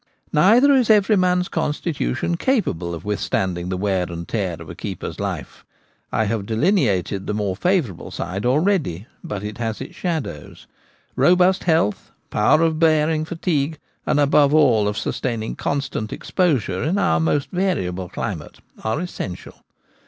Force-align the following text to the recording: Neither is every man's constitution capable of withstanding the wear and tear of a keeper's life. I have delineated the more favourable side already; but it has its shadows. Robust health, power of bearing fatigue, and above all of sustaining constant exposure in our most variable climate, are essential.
Neither 0.33 0.73
is 0.73 0.89
every 0.89 1.15
man's 1.15 1.47
constitution 1.47 2.35
capable 2.35 2.95
of 2.95 3.05
withstanding 3.05 3.69
the 3.69 3.77
wear 3.77 4.03
and 4.09 4.27
tear 4.27 4.55
of 4.59 4.67
a 4.67 4.73
keeper's 4.73 5.19
life. 5.19 5.63
I 6.11 6.23
have 6.23 6.47
delineated 6.47 7.27
the 7.27 7.35
more 7.35 7.55
favourable 7.55 8.09
side 8.09 8.43
already; 8.43 9.05
but 9.23 9.43
it 9.43 9.59
has 9.59 9.79
its 9.79 9.93
shadows. 9.95 10.65
Robust 11.15 11.65
health, 11.65 12.11
power 12.31 12.63
of 12.63 12.79
bearing 12.79 13.25
fatigue, 13.25 13.77
and 14.07 14.19
above 14.19 14.55
all 14.55 14.87
of 14.87 14.97
sustaining 14.97 15.55
constant 15.55 16.11
exposure 16.11 16.81
in 16.81 16.97
our 16.97 17.19
most 17.19 17.51
variable 17.51 18.09
climate, 18.09 18.57
are 18.83 18.99
essential. 19.01 19.63